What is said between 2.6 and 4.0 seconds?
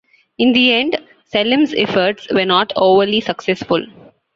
overly successful.